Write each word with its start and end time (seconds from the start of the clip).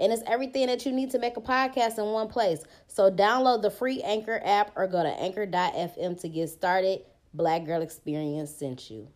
And 0.00 0.12
it's 0.12 0.22
everything 0.26 0.66
that 0.68 0.86
you 0.86 0.92
need 0.92 1.10
to 1.10 1.18
make 1.18 1.36
a 1.36 1.40
podcast 1.40 1.98
in 1.98 2.06
one 2.06 2.28
place. 2.28 2.64
So 2.88 3.10
download 3.10 3.62
the 3.62 3.70
free 3.70 4.02
Anchor 4.02 4.40
app 4.44 4.72
or 4.74 4.86
go 4.86 5.02
to 5.02 5.10
anchor.fm 5.10 6.20
to 6.20 6.28
get 6.28 6.48
started. 6.48 7.02
Black 7.34 7.64
Girl 7.66 7.82
Experience 7.82 8.50
sent 8.50 8.90
you. 8.90 9.08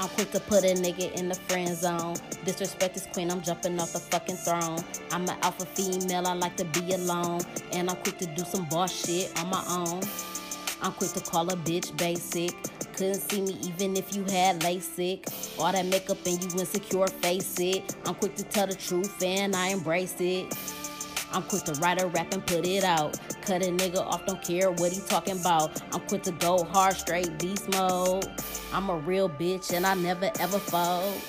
I'm 0.00 0.08
quick 0.10 0.30
to 0.30 0.38
put 0.38 0.62
a 0.62 0.74
nigga 0.74 1.12
in 1.14 1.28
the 1.28 1.34
friend 1.34 1.76
zone. 1.76 2.14
Disrespect 2.44 2.96
is 2.96 3.06
queen, 3.12 3.32
I'm 3.32 3.42
jumping 3.42 3.80
off 3.80 3.92
the 3.92 3.98
fucking 3.98 4.36
throne. 4.36 4.78
I'm 5.10 5.22
an 5.22 5.36
alpha 5.42 5.66
female, 5.66 6.26
I 6.28 6.34
like 6.34 6.56
to 6.58 6.64
be 6.66 6.92
alone. 6.92 7.40
And 7.72 7.90
I'm 7.90 7.96
quick 7.96 8.18
to 8.18 8.26
do 8.26 8.44
some 8.44 8.64
boss 8.66 9.06
shit 9.06 9.36
on 9.40 9.50
my 9.50 9.64
own. 9.68 10.02
I'm 10.82 10.92
quick 10.92 11.10
to 11.12 11.20
call 11.20 11.50
a 11.50 11.56
bitch 11.56 11.96
basic. 11.96 12.54
Couldn't 12.92 13.16
see 13.16 13.40
me 13.40 13.56
even 13.62 13.96
if 13.96 14.14
you 14.14 14.22
had 14.24 14.60
LASIK. 14.60 15.58
All 15.58 15.72
that 15.72 15.86
makeup 15.86 16.18
and 16.26 16.40
you 16.42 16.60
insecure, 16.60 17.08
face 17.08 17.58
it. 17.58 17.96
I'm 18.06 18.14
quick 18.14 18.36
to 18.36 18.44
tell 18.44 18.68
the 18.68 18.76
truth 18.76 19.20
and 19.20 19.56
I 19.56 19.68
embrace 19.68 20.14
it. 20.20 20.54
I'm 21.32 21.42
quick 21.42 21.64
to 21.64 21.72
write 21.74 22.00
a 22.00 22.06
rap 22.06 22.32
and 22.32 22.44
put 22.46 22.66
it 22.66 22.84
out. 22.84 23.18
Cut 23.42 23.62
a 23.62 23.70
nigga 23.70 23.98
off, 23.98 24.24
don't 24.26 24.42
care 24.42 24.70
what 24.70 24.92
he 24.92 25.00
talking 25.00 25.38
about. 25.38 25.80
I'm 25.92 26.00
quick 26.00 26.22
to 26.24 26.32
go 26.32 26.64
hard, 26.64 26.96
straight 26.96 27.38
beast 27.38 27.68
mode. 27.70 28.26
I'm 28.72 28.88
a 28.90 28.96
real 28.96 29.28
bitch 29.28 29.72
and 29.72 29.86
I 29.86 29.94
never 29.94 30.30
ever 30.40 30.58
fold. 30.58 31.20